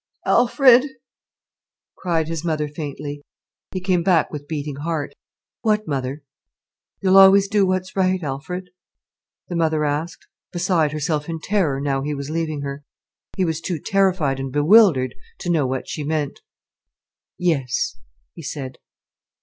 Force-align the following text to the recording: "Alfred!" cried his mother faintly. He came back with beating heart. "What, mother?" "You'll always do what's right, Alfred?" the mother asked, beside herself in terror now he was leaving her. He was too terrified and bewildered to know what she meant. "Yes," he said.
"Alfred!" 0.25 0.83
cried 1.95 2.27
his 2.27 2.43
mother 2.43 2.67
faintly. 2.67 3.21
He 3.71 3.79
came 3.79 4.01
back 4.01 4.31
with 4.33 4.47
beating 4.47 4.77
heart. 4.77 5.13
"What, 5.61 5.87
mother?" 5.87 6.23
"You'll 7.03 7.19
always 7.19 7.47
do 7.47 7.67
what's 7.67 7.95
right, 7.95 8.23
Alfred?" 8.23 8.71
the 9.47 9.55
mother 9.55 9.85
asked, 9.85 10.25
beside 10.51 10.91
herself 10.91 11.29
in 11.29 11.39
terror 11.39 11.79
now 11.79 12.01
he 12.01 12.15
was 12.15 12.31
leaving 12.31 12.61
her. 12.61 12.83
He 13.37 13.45
was 13.45 13.61
too 13.61 13.77
terrified 13.77 14.39
and 14.39 14.51
bewildered 14.51 15.13
to 15.41 15.51
know 15.51 15.67
what 15.67 15.87
she 15.87 16.03
meant. 16.03 16.39
"Yes," 17.37 17.95
he 18.33 18.41
said. 18.41 18.79